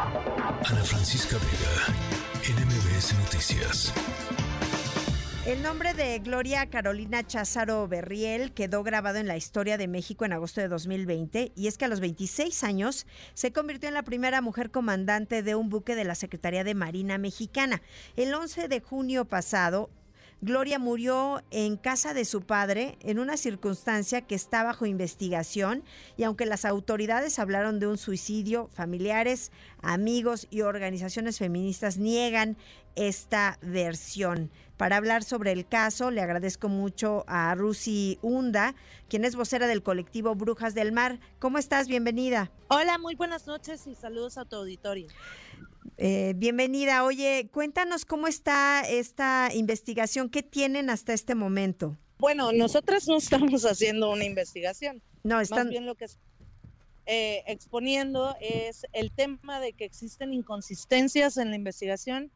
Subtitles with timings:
[0.00, 1.92] Ana Francisca Vega,
[2.56, 3.92] NMBS Noticias.
[5.44, 10.34] El nombre de Gloria Carolina Cházaro Berriel quedó grabado en la historia de México en
[10.34, 14.40] agosto de 2020 y es que a los 26 años se convirtió en la primera
[14.40, 17.82] mujer comandante de un buque de la Secretaría de Marina Mexicana.
[18.14, 19.90] El 11 de junio pasado,
[20.40, 25.82] Gloria murió en casa de su padre en una circunstancia que está bajo investigación
[26.16, 29.50] y aunque las autoridades hablaron de un suicidio, familiares,
[29.82, 32.56] amigos y organizaciones feministas niegan
[32.94, 34.52] esta versión.
[34.76, 38.76] Para hablar sobre el caso, le agradezco mucho a Rusi Hunda,
[39.08, 41.18] quien es vocera del colectivo Brujas del Mar.
[41.40, 41.88] ¿Cómo estás?
[41.88, 42.52] Bienvenida.
[42.68, 45.08] Hola, muy buenas noches y saludos a tu auditorio.
[46.00, 47.02] Eh, bienvenida.
[47.02, 50.30] Oye, cuéntanos cómo está esta investigación.
[50.30, 51.98] ¿Qué tienen hasta este momento?
[52.18, 55.02] Bueno, nosotras no estamos haciendo una investigación.
[55.24, 55.66] No, están.
[55.66, 56.06] Más bien lo que
[57.06, 62.30] eh, exponiendo es el tema de que existen inconsistencias en la investigación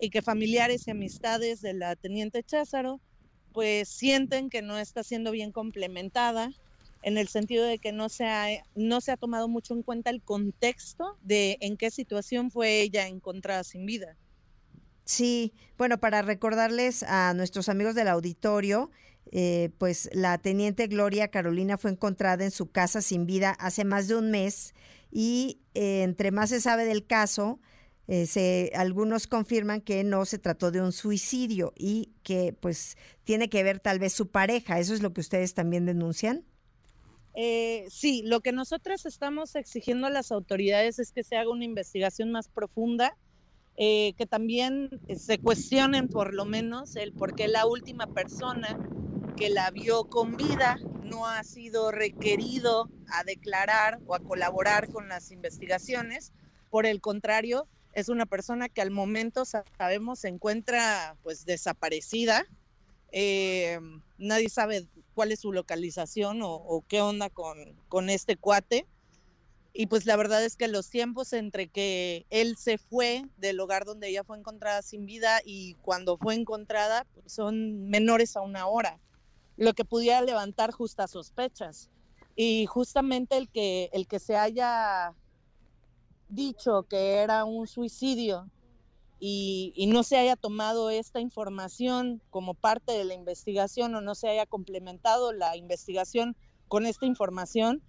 [0.00, 3.00] y que familiares y amistades de la teniente Cházaro
[3.52, 6.50] pues sienten que no está siendo bien complementada
[7.04, 10.10] en el sentido de que no se ha, no se ha tomado mucho en cuenta
[10.10, 14.16] el contexto de en qué situación fue ella encontrada sin vida.
[15.04, 18.90] Sí, bueno, para recordarles a nuestros amigos del auditorio,
[19.30, 24.08] eh, pues la teniente Gloria Carolina fue encontrada en su casa sin vida hace más
[24.08, 24.74] de un mes
[25.10, 27.60] y eh, entre más se sabe del caso,
[28.06, 33.50] eh, se, algunos confirman que no se trató de un suicidio y que pues tiene
[33.50, 34.78] que ver tal vez su pareja.
[34.78, 36.44] ¿Eso es lo que ustedes también denuncian?
[37.34, 41.64] Eh, sí, lo que nosotros estamos exigiendo a las autoridades es que se haga una
[41.64, 43.16] investigación más profunda,
[43.76, 48.78] eh, que también se cuestionen por lo menos el por qué la última persona
[49.36, 55.08] que la vio con vida no ha sido requerido a declarar o a colaborar con
[55.08, 56.32] las investigaciones.
[56.70, 62.44] Por el contrario, es una persona que al momento sabemos se encuentra pues desaparecida.
[63.12, 63.80] Eh,
[64.18, 67.56] nadie sabe cuál es su localización o, qué onda con,
[67.88, 68.86] con, este cuate.
[69.72, 73.84] Y pues la verdad es que los tiempos entre que él se fue del lugar
[73.84, 78.66] donde ella fue encontrada sin vida y cuando fue encontrada pues, son menores a una
[78.66, 79.00] hora,
[79.56, 81.90] lo que pudiera levantar justas sospechas.
[82.36, 85.14] Y justamente el que, el que se haya
[86.28, 88.50] dicho que era un suicidio
[89.26, 94.28] y, no se haya tomado esta información como parte de la investigación o no se
[94.28, 96.36] haya complementado la investigación
[96.68, 97.82] con esta información,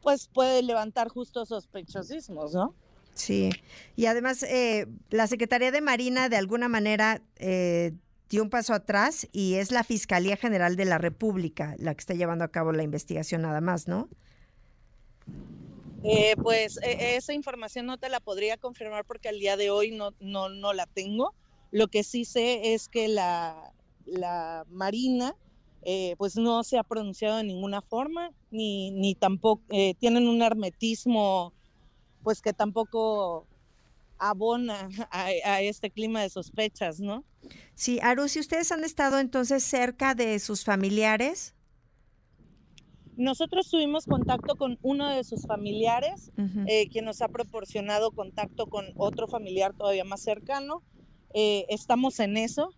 [0.00, 2.74] pues puede levantar justos sospechosismos, ¿no?
[3.12, 3.50] Sí,
[3.94, 7.92] y además eh, la Secretaría de Marina de alguna manera eh,
[8.30, 12.14] dio un paso atrás y es la Fiscalía General de la República la que está
[12.14, 14.08] llevando a cabo la investigación nada más, ¿no?
[16.04, 19.90] Eh, pues e, esa información no te la podría confirmar porque al día de hoy
[19.90, 21.34] no, no, no la tengo.
[21.70, 23.72] Lo que sí sé es que la,
[24.04, 25.34] la Marina
[25.82, 30.42] eh, pues no se ha pronunciado de ninguna forma, ni, ni tampoco eh, tienen un
[30.42, 31.52] hermetismo
[32.24, 33.46] pues que tampoco
[34.18, 37.24] abona a, a, este clima de sospechas, ¿no?
[37.74, 41.54] Sí, Aru, si ustedes han estado entonces cerca de sus familiares.
[43.16, 46.32] Nosotros tuvimos contacto con uno de sus familiares,
[46.66, 50.82] eh, quien nos ha proporcionado contacto con otro familiar todavía más cercano.
[51.32, 52.74] Eh, estamos en eso,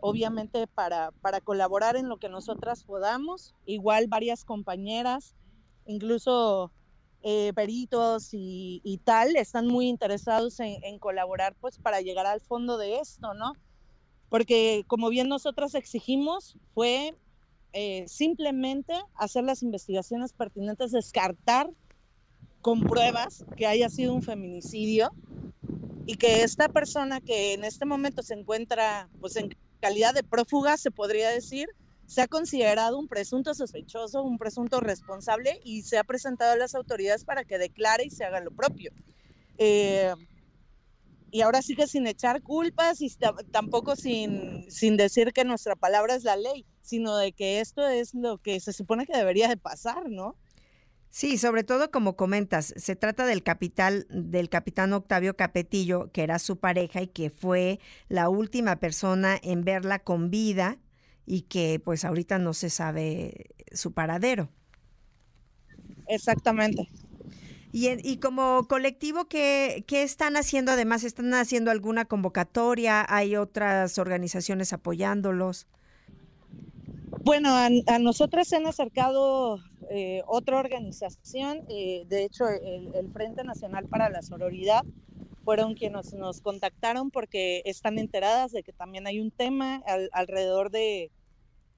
[0.00, 3.54] obviamente para, para colaborar en lo que nosotras podamos.
[3.64, 5.36] Igual varias compañeras,
[5.86, 6.72] incluso
[7.22, 12.76] eh, peritos y, tal, están muy interesados en, en, colaborar pues para llegar al fondo
[12.76, 13.52] de esto, ¿no?
[14.30, 17.14] Porque como bien nosotras exigimos, fue
[17.78, 21.68] eh, simplemente hacer las investigaciones pertinentes, descartar
[22.62, 25.12] con pruebas que haya sido un feminicidio
[26.06, 30.78] y que esta persona que en este momento se encuentra pues en calidad de prófuga,
[30.78, 31.68] se podría decir,
[32.06, 36.74] se ha considerado un presunto sospechoso, un presunto responsable y se ha presentado a las
[36.74, 38.90] autoridades para que declare y se haga lo propio.
[39.58, 40.14] Eh,
[41.30, 43.10] y ahora sí que sin echar culpas y
[43.50, 48.14] tampoco sin, sin decir que nuestra palabra es la ley, sino de que esto es
[48.14, 50.36] lo que se supone que debería de pasar, ¿no?
[51.10, 56.38] Sí, sobre todo como comentas, se trata del capital del capitán Octavio Capetillo, que era
[56.38, 60.78] su pareja y que fue la última persona en verla con vida
[61.24, 64.50] y que pues ahorita no se sabe su paradero.
[66.08, 66.88] Exactamente.
[67.78, 70.72] Y, como colectivo, ¿qué, ¿qué, están haciendo?
[70.72, 73.04] Además, ¿están haciendo alguna convocatoria?
[73.06, 75.66] ¿Hay otras organizaciones apoyándolos?
[77.22, 79.58] Bueno, a, a nosotras se han acercado
[79.90, 84.82] eh, otra organización, eh, de hecho el, Frente Nacional para la Sororidad,
[85.44, 90.70] fueron quienes nos contactaron porque están enteradas de que también hay un tema al, alrededor
[90.70, 91.10] de,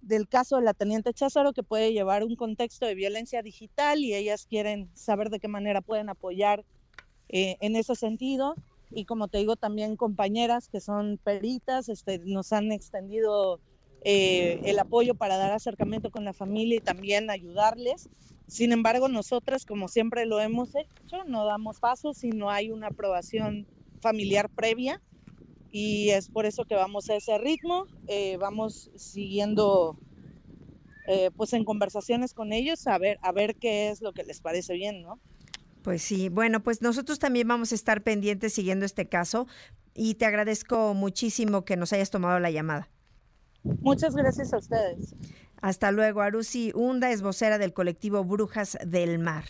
[0.00, 4.14] del caso de la teniente Cházaro que puede llevar un contexto de violencia digital y
[4.14, 6.64] ellas quieren saber de qué manera pueden apoyar
[7.28, 8.56] eh, en ese sentido.
[8.90, 13.60] Y como te digo, también compañeras que son peritas este, nos han extendido
[14.02, 18.10] eh, el apoyo para dar acercamiento con la familia y también ayudarles.
[18.46, 22.88] Sin embargo, nosotras, como siempre lo hemos hecho, no damos pasos si no hay una
[22.88, 23.68] aprobación
[24.00, 25.00] familiar previa
[25.70, 29.98] y es por eso que vamos a ese ritmo, eh, vamos siguiendo
[31.06, 34.40] eh, pues en conversaciones con ellos a ver, a ver qué es lo que les
[34.40, 35.18] parece bien, ¿no?
[35.82, 39.46] Pues sí, bueno, pues nosotros también vamos a estar pendientes siguiendo este caso
[39.94, 42.90] y te agradezco muchísimo que nos hayas tomado la llamada.
[43.62, 45.14] Muchas gracias a ustedes.
[45.60, 46.22] Hasta luego.
[46.22, 49.44] Arusi Hunda es vocera del colectivo Brujas del Mar.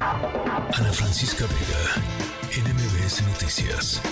[0.00, 4.02] Ana Francisca Vega, NMBS Noticias.